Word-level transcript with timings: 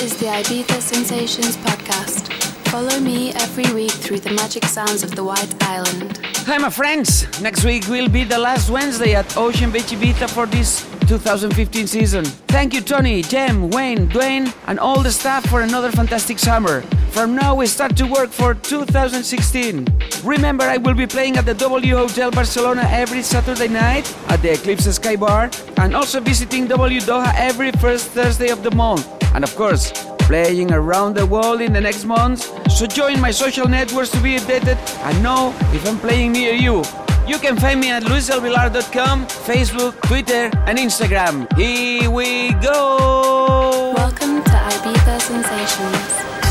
is 0.00 0.16
the 0.16 0.26
Ibiza 0.26 0.80
Sensations 0.80 1.58
podcast. 1.58 2.32
Follow 2.70 2.98
me 3.00 3.32
every 3.34 3.70
week 3.74 3.90
through 3.90 4.20
the 4.20 4.30
magic 4.30 4.64
sounds 4.64 5.02
of 5.02 5.14
the 5.14 5.22
White 5.22 5.52
Island. 5.64 6.18
Hi, 6.46 6.56
my 6.56 6.70
friends. 6.70 7.28
Next 7.42 7.64
week 7.64 7.86
will 7.86 8.08
be 8.08 8.24
the 8.24 8.38
last 8.38 8.70
Wednesday 8.70 9.14
at 9.14 9.36
Ocean 9.36 9.70
Beach 9.70 9.92
Ibiza 9.92 10.30
for 10.30 10.46
this 10.46 10.88
2015 11.06 11.86
season. 11.86 12.24
Thank 12.24 12.72
you, 12.72 12.80
Tony, 12.80 13.20
Jem, 13.20 13.68
Wayne, 13.70 14.08
Dwayne, 14.08 14.54
and 14.68 14.80
all 14.80 15.02
the 15.02 15.12
staff 15.12 15.46
for 15.50 15.60
another 15.60 15.90
fantastic 15.90 16.38
summer. 16.38 16.80
From 17.10 17.34
now, 17.34 17.54
we 17.54 17.66
start 17.66 17.94
to 17.98 18.06
work 18.06 18.30
for 18.30 18.54
2016. 18.54 19.86
Remember, 20.24 20.64
I 20.64 20.78
will 20.78 20.94
be 20.94 21.06
playing 21.06 21.36
at 21.36 21.44
the 21.44 21.54
W 21.54 21.96
Hotel 21.96 22.30
Barcelona 22.30 22.88
every 22.88 23.20
Saturday 23.20 23.68
night 23.68 24.10
at 24.28 24.40
the 24.40 24.52
Eclipse 24.52 24.90
Sky 24.94 25.16
Bar 25.16 25.50
and 25.76 25.94
also 25.94 26.20
visiting 26.20 26.68
W 26.68 27.00
Doha 27.00 27.34
every 27.36 27.70
first 27.72 28.06
Thursday 28.12 28.48
of 28.48 28.62
the 28.62 28.70
month. 28.70 29.19
And 29.34 29.44
of 29.44 29.54
course, 29.56 29.92
playing 30.30 30.72
around 30.72 31.16
the 31.16 31.26
world 31.26 31.60
in 31.60 31.72
the 31.72 31.80
next 31.80 32.04
months. 32.04 32.50
So 32.68 32.86
join 32.86 33.20
my 33.20 33.30
social 33.30 33.66
networks 33.68 34.10
to 34.10 34.20
be 34.20 34.36
updated 34.36 34.78
and 35.02 35.22
know 35.22 35.54
if 35.72 35.86
I'm 35.88 35.98
playing 35.98 36.32
near 36.32 36.52
you. 36.52 36.84
You 37.26 37.38
can 37.38 37.56
find 37.56 37.80
me 37.80 37.90
at 37.90 38.02
luisdelvillar.com, 38.04 39.26
Facebook, 39.26 40.00
Twitter, 40.02 40.50
and 40.66 40.78
Instagram. 40.78 41.46
Here 41.56 42.10
we 42.10 42.52
go! 42.54 43.92
Welcome 43.96 44.42
to 44.42 44.50
Ibiza 44.50 45.20
Sensations. 45.20 46.49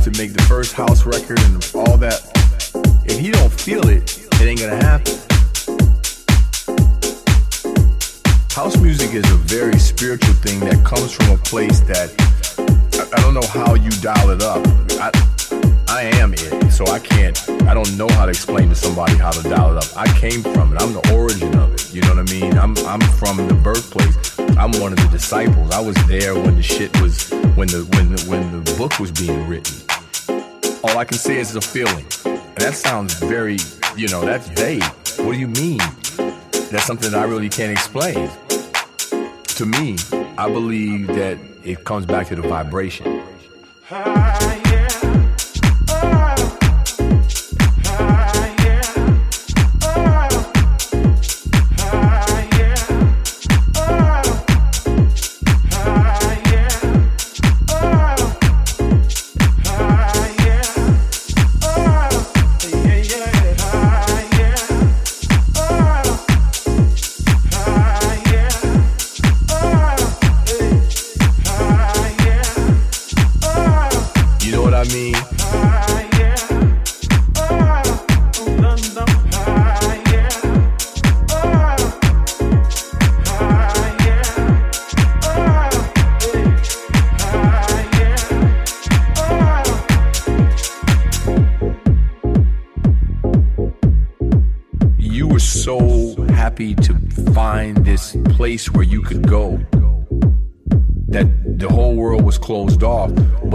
House 0.00 1.04
record 1.04 1.38
and 1.40 1.72
all 1.74 1.98
that. 1.98 2.20
If 3.04 3.20
you 3.20 3.32
don't 3.32 3.52
feel 3.52 3.86
it, 3.88 4.18
it 4.18 4.40
ain't 4.40 4.60
gonna 4.60 4.82
happen. 4.82 5.14
House 8.50 8.78
music 8.78 9.12
is 9.12 9.30
a 9.30 9.36
very 9.36 9.78
spiritual 9.78 10.32
thing 10.34 10.60
that 10.60 10.82
comes 10.84 11.12
from 11.12 11.30
a 11.30 11.36
place 11.36 11.80
that 11.80 12.10
I 13.14 13.20
don't 13.20 13.34
know 13.34 13.46
how 13.48 13.74
you 13.74 13.90
dial 14.00 14.30
it 14.30 14.42
up. 14.42 14.66
I, 14.98 15.10
I 15.88 16.02
am 16.18 16.32
it, 16.32 16.70
so 16.70 16.86
I 16.86 16.98
can't. 16.98 17.38
I 17.68 17.74
don't 17.74 17.96
know 17.98 18.08
how 18.08 18.24
to 18.24 18.30
explain 18.30 18.70
to 18.70 18.74
somebody 18.74 19.16
how 19.16 19.32
to 19.32 19.42
dial 19.48 19.76
it 19.76 19.84
up. 19.84 19.96
I 19.96 20.06
came 20.18 20.42
from 20.42 20.74
it. 20.74 20.80
I'm 20.80 20.94
the 20.94 21.12
origin 21.12 21.54
of 21.58 21.74
it. 21.74 21.92
You 21.92 22.00
know 22.02 22.14
what 22.14 22.30
I 22.30 22.32
mean? 22.32 22.56
I'm 22.58 22.76
I'm 22.86 23.00
from 23.18 23.36
the 23.36 23.54
birthplace. 23.54 24.38
I'm 24.56 24.72
one 24.80 24.92
of 24.92 24.98
the 24.98 25.08
disciples. 25.10 25.72
I 25.72 25.80
was 25.80 25.96
there 26.06 26.34
when 26.34 26.56
the 26.56 26.62
shit 26.62 26.98
was 27.00 27.30
when 27.54 27.68
the 27.68 27.86
when 27.96 28.14
the 28.14 28.22
when 28.30 28.64
the 28.64 28.74
book 28.76 28.98
was 28.98 29.10
being 29.10 29.46
written. 29.46 29.89
All 30.82 30.96
I 30.96 31.04
can 31.04 31.18
say 31.18 31.38
is 31.38 31.54
a 31.56 31.60
feeling. 31.60 32.06
And 32.24 32.56
that 32.56 32.74
sounds 32.74 33.14
very, 33.14 33.58
you 33.96 34.08
know, 34.08 34.22
that's 34.22 34.48
vague. 34.48 34.82
What 35.18 35.32
do 35.32 35.38
you 35.38 35.48
mean? 35.48 35.78
That's 36.70 36.84
something 36.84 37.10
that 37.10 37.20
I 37.20 37.24
really 37.24 37.48
can't 37.48 37.72
explain. 37.72 38.30
To 39.46 39.66
me, 39.66 39.96
I 40.38 40.48
believe 40.48 41.08
that 41.08 41.38
it 41.64 41.84
comes 41.84 42.06
back 42.06 42.28
to 42.28 42.36
the 42.36 42.42
vibration. 42.42 43.22
place 43.90 44.59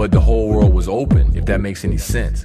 but 0.06 0.12
the 0.12 0.20
whole 0.20 0.48
world 0.48 0.72
was 0.72 0.88
open, 0.88 1.36
if 1.36 1.46
that 1.46 1.60
makes 1.60 1.84
any 1.84 1.98
sense. 1.98 2.44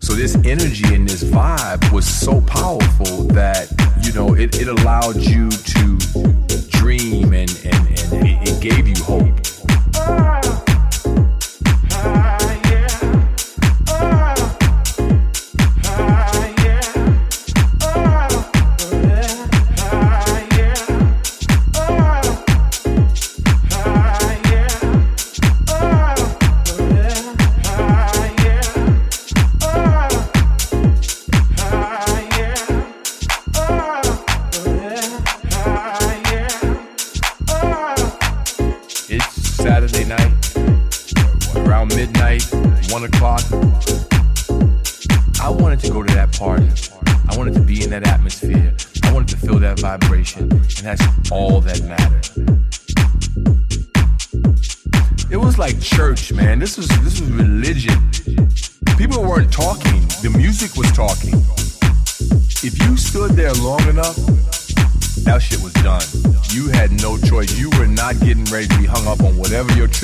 So 0.00 0.12
this 0.12 0.34
energy 0.44 0.94
and 0.94 1.08
this 1.08 1.24
vibe 1.24 1.90
was 1.94 2.06
so 2.06 2.42
powerful 2.42 3.24
that, 3.28 3.72
you 4.02 4.12
know, 4.12 4.34
it, 4.34 4.60
it 4.60 4.68
allowed 4.68 5.16
you 5.16 5.48
to 5.48 5.98
dream 6.68 7.32
and, 7.32 7.50
and, 7.64 7.88
and 8.12 8.26
it, 8.28 8.48
it 8.50 8.60
gave 8.60 8.86
you 8.86 9.02
hope. 9.02 9.33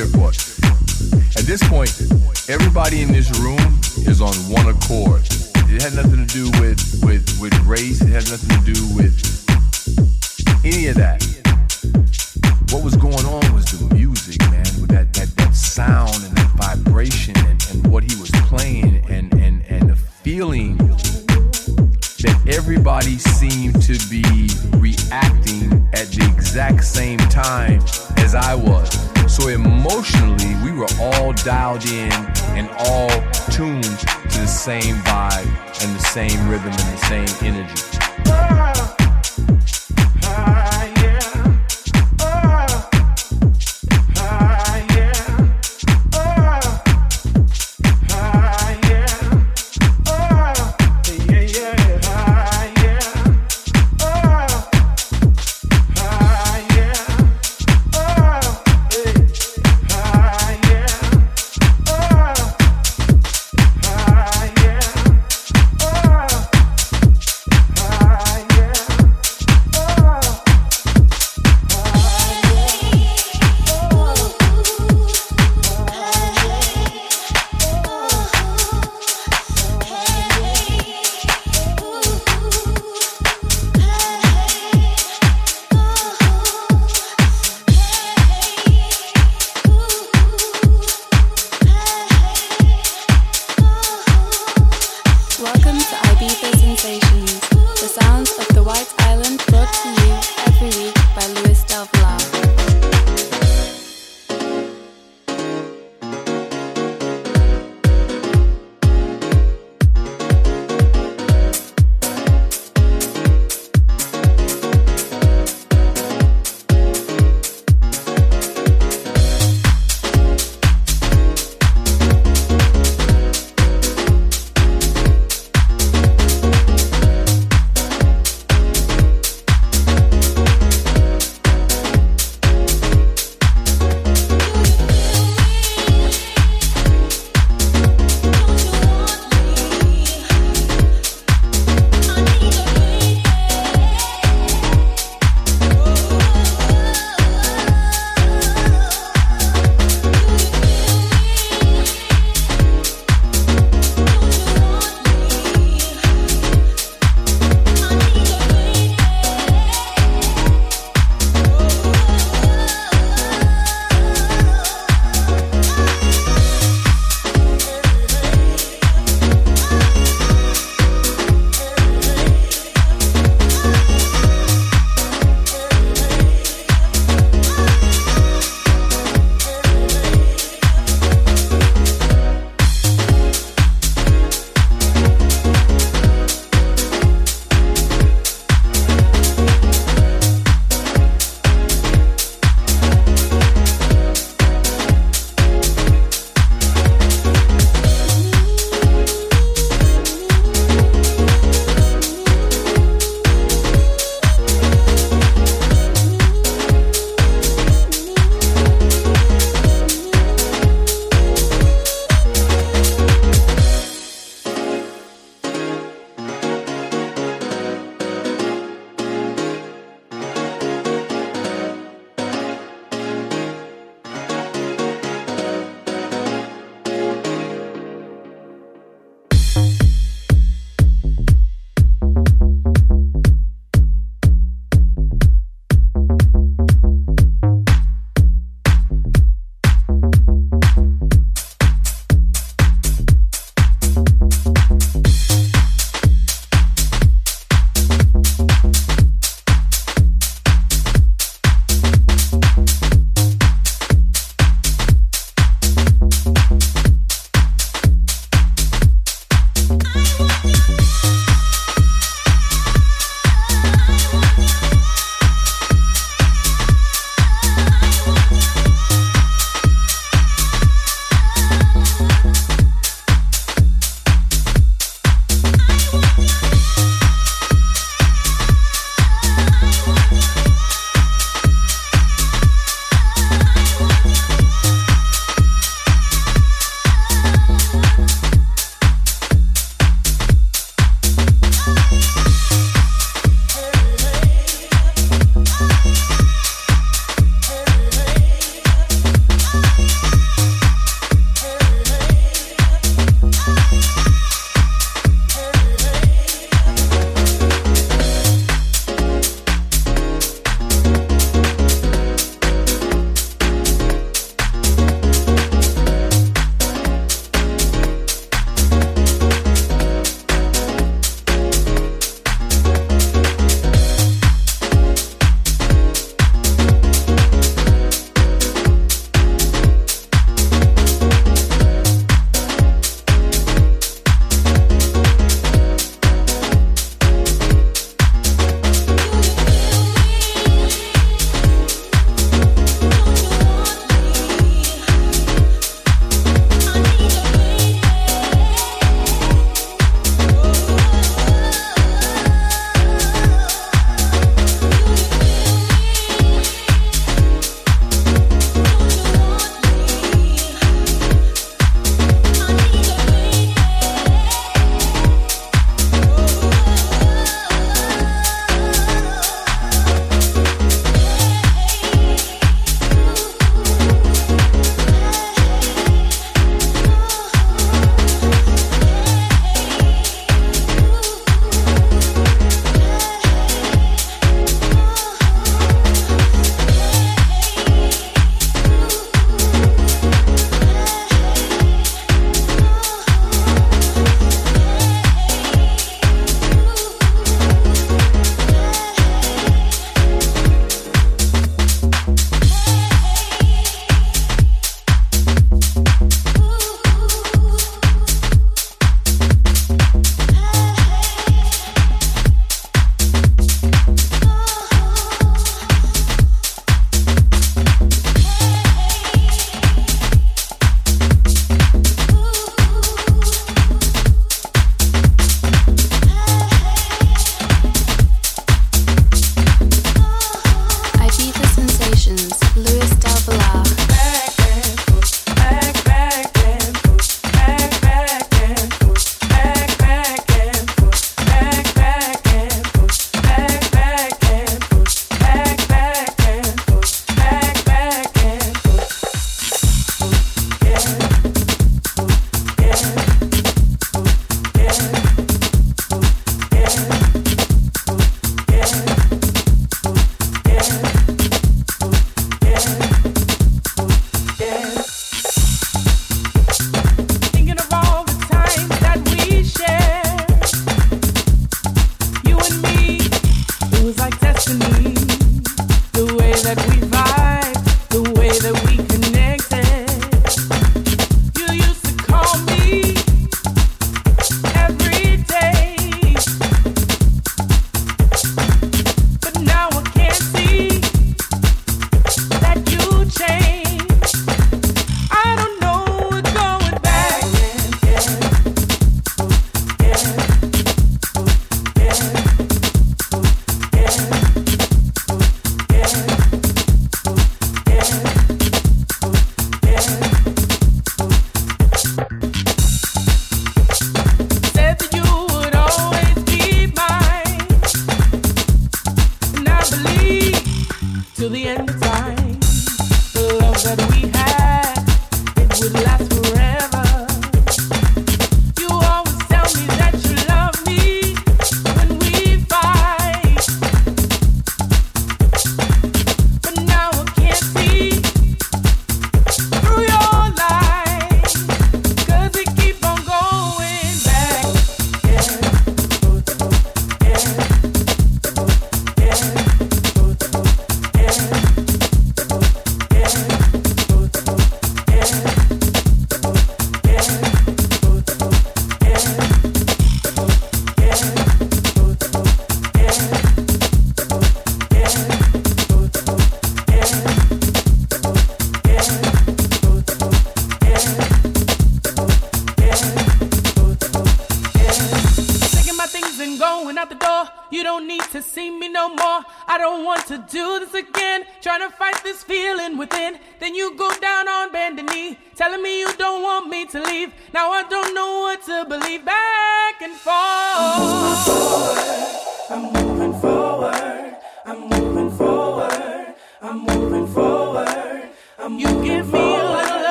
Shipwatch. 0.00 0.39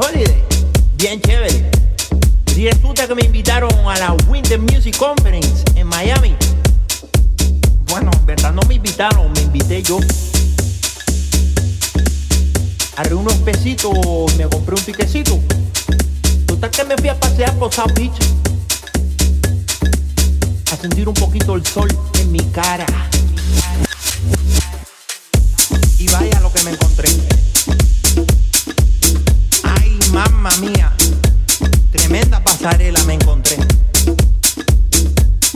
Holiday. 0.00 0.42
Bien 0.96 1.20
chévere. 1.20 1.70
Y 2.56 2.68
resulta 2.68 3.06
que 3.06 3.14
me 3.14 3.22
invitaron 3.22 3.70
a 3.86 3.98
la 3.98 4.12
Winter 4.28 4.58
Music 4.58 4.96
Conference 4.96 5.64
en 5.74 5.86
Miami. 5.86 6.34
Bueno, 7.88 8.10
en 8.14 8.26
verdad 8.26 8.52
no 8.52 8.62
me 8.62 8.74
invitaron, 8.74 9.30
me 9.32 9.40
invité 9.40 9.82
yo. 9.82 9.98
Arre 12.96 13.14
unos 13.14 13.34
pesitos, 13.36 13.92
me 14.36 14.44
compré 14.48 14.74
un 14.74 14.82
tiquecito. 14.82 15.38
Total 16.46 16.70
que 16.70 16.84
me 16.84 16.96
fui 16.96 17.08
a 17.08 17.18
pasear 17.18 17.54
por 17.58 17.72
South 17.72 17.92
Beach. 17.94 18.18
A 20.72 20.76
sentir 20.76 21.08
un 21.08 21.14
poquito 21.14 21.56
el 21.56 21.66
sol 21.66 21.88
en 22.18 22.32
mi 22.32 22.40
cara. 22.52 22.86
Y 25.98 26.06
vaya 26.08 26.40
lo 26.40 26.52
que 26.52 26.62
me 26.62 26.70
encontré 26.70 27.29
mamma 30.28 30.50
mía, 30.58 30.92
tremenda 31.90 32.44
pasarela 32.44 33.02
me 33.04 33.14
encontré. 33.14 33.56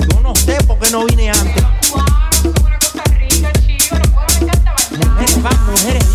Yo 0.08 0.20
no 0.22 0.34
sé 0.34 0.56
por 0.66 0.78
qué 0.78 0.90
no 0.90 1.04
vine 1.04 1.28
antes. 1.28 1.62
Mujeres 4.90 5.42
van, 5.42 5.66
mujeres 5.66 6.13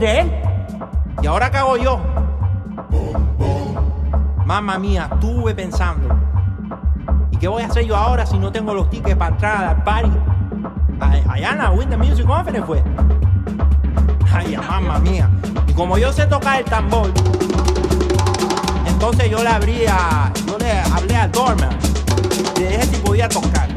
¿Y 0.00 1.26
ahora 1.26 1.50
qué 1.50 1.58
hago 1.58 1.76
yo? 1.76 2.00
Mamma 4.46 4.78
mía, 4.78 5.10
estuve 5.12 5.54
pensando. 5.54 6.08
¿Y 7.30 7.36
qué 7.36 7.48
voy 7.48 7.62
a 7.62 7.66
hacer 7.66 7.84
yo 7.84 7.94
ahora 7.94 8.24
si 8.24 8.38
no 8.38 8.50
tengo 8.50 8.72
los 8.72 8.88
tickets 8.88 9.16
para 9.16 9.34
entrar 9.34 9.64
al 9.64 9.84
party? 9.84 10.10
Allá 11.28 11.50
en 11.50 11.58
la 11.58 11.70
Winter 11.72 11.98
Music 11.98 12.24
Conference 12.24 12.66
fue. 12.66 12.82
Ay, 14.32 14.56
mamma 14.56 14.98
mía. 15.00 15.28
Y 15.66 15.74
como 15.74 15.98
yo 15.98 16.10
sé 16.14 16.26
tocar 16.26 16.60
el 16.60 16.64
tambor, 16.64 17.12
entonces 18.86 19.30
yo 19.30 19.42
le 19.42 19.50
abrí 19.50 19.84
a, 19.86 20.32
yo 20.46 20.56
le 20.56 20.80
hablé 20.80 21.16
al 21.16 21.30
dormer. 21.30 21.68
Le 22.56 22.68
dije 22.68 22.82
si 22.84 22.96
podía 23.02 23.28
tocar. 23.28 23.68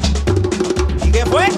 ¿Y 1.04 1.12
qué 1.12 1.26
fue? 1.26 1.50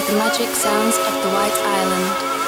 Through 0.00 0.14
the 0.14 0.18
magic 0.18 0.48
sounds 0.54 0.96
of 0.96 1.22
the 1.22 1.28
White 1.30 1.52
Island. 1.52 2.39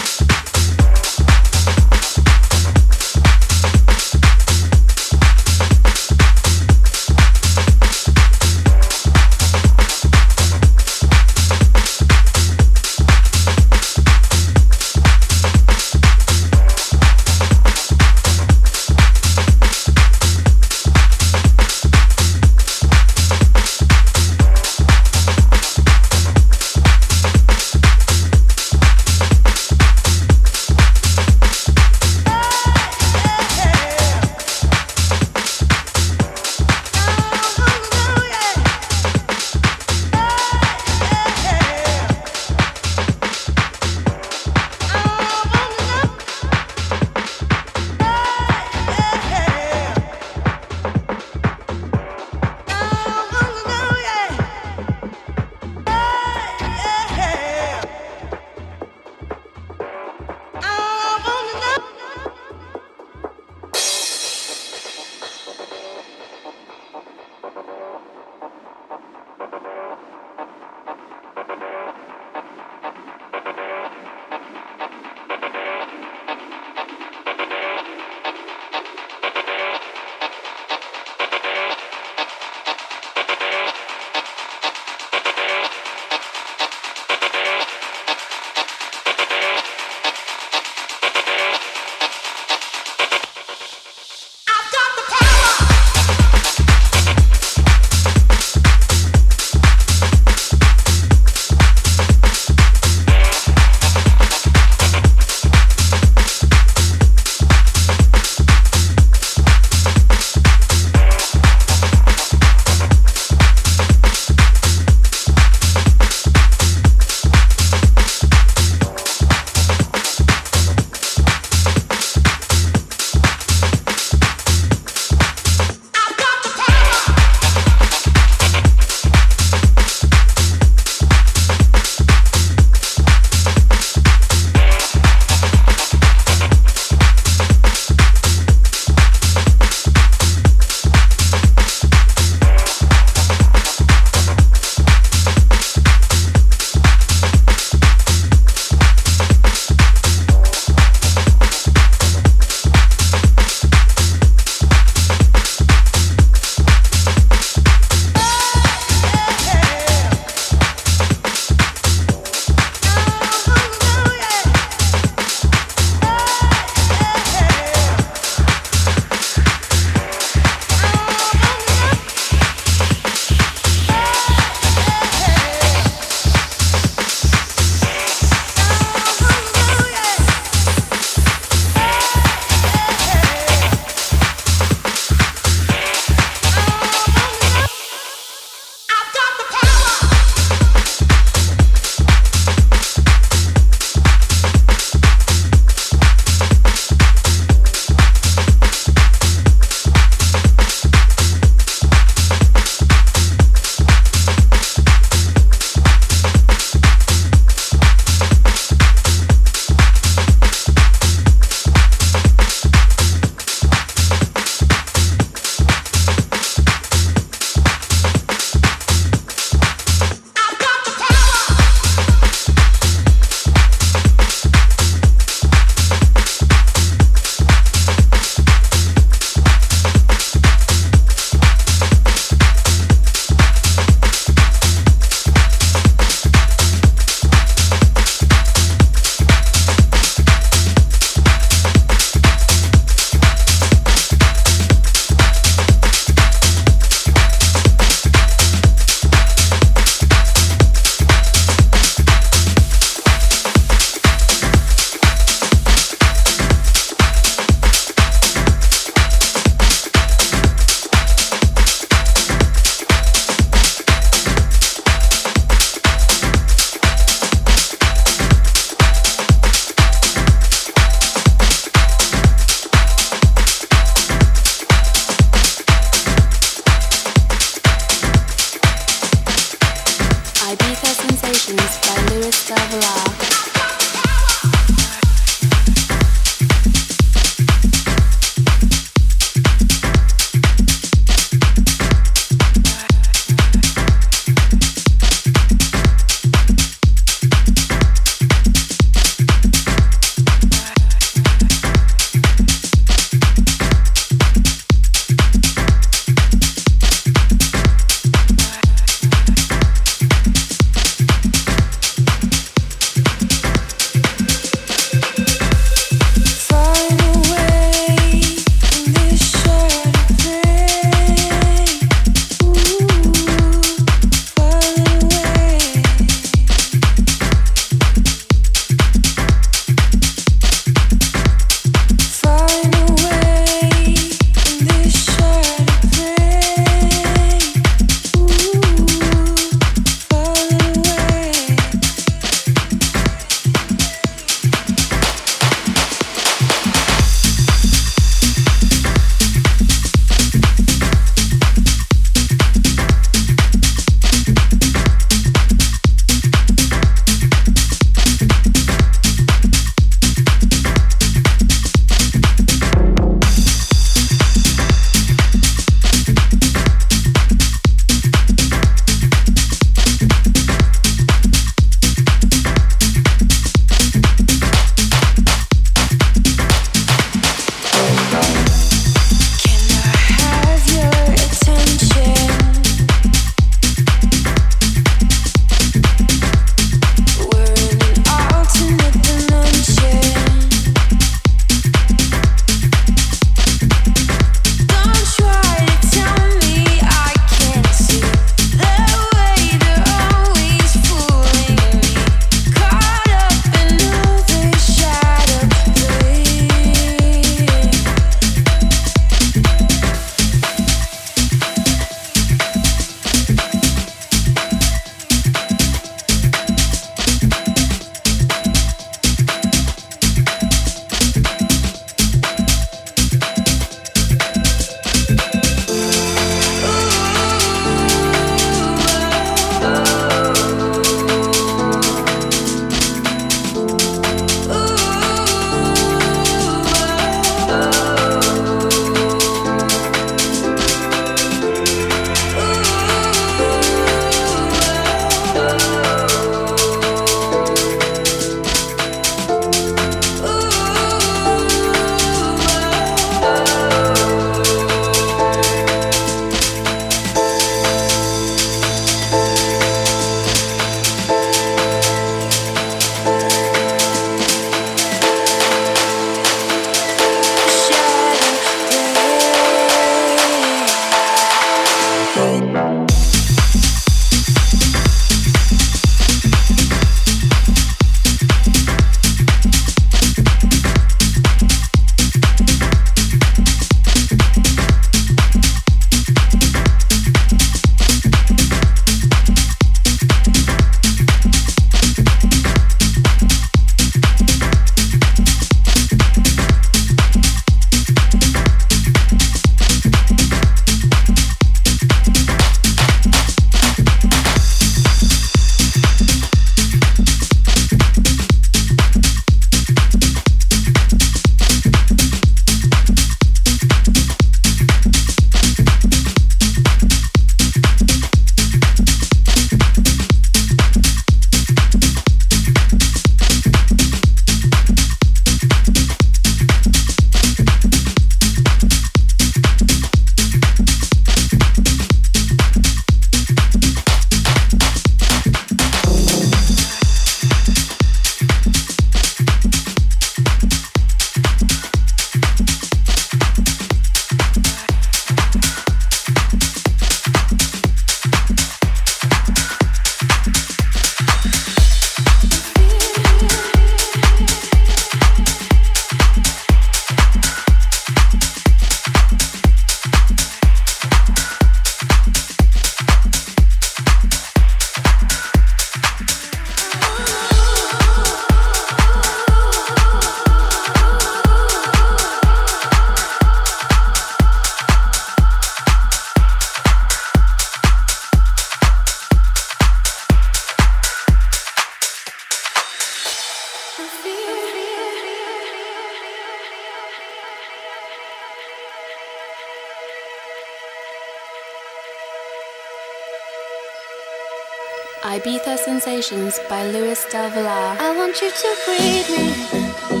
Sensations 596.01 596.39
by 596.49 596.63
Luis 596.71 597.05
Del 597.11 597.29
Villar. 597.29 597.77
I 597.79 597.95
want 597.95 598.21
you 598.21 598.31
to 598.31 598.55
breathe 598.65 599.97
me. 599.97 600.00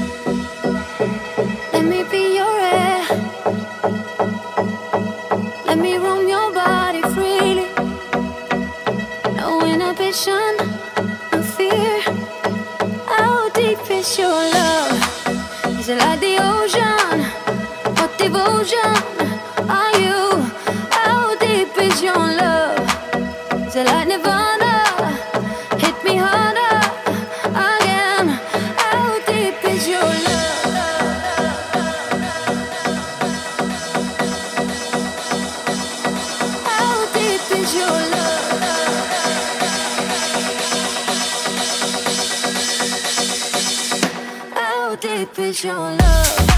deep 45.01 45.39
is 45.39 45.63
your 45.63 45.73
love? 45.73 46.50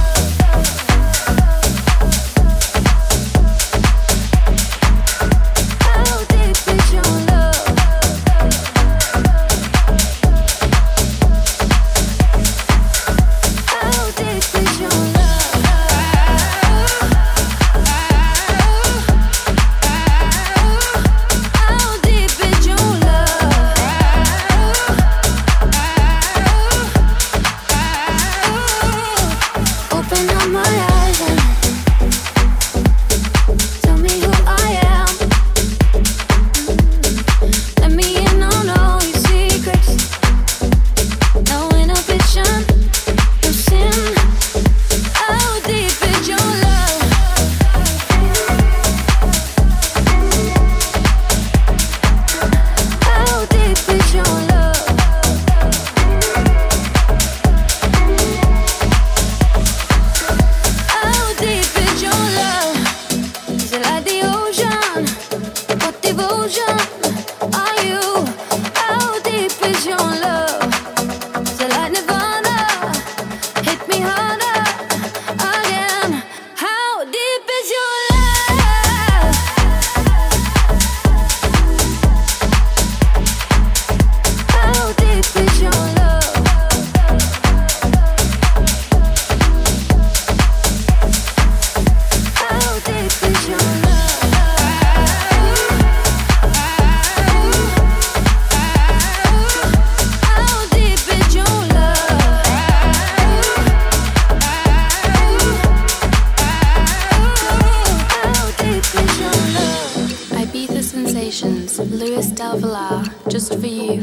Luis 112.04 112.36
Del 112.36 112.58
Villar, 112.58 113.02
just 113.30 113.54
for 113.54 113.66
you. 113.66 114.02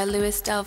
by 0.00 0.06
Luis 0.06 0.40
Del 0.42 0.64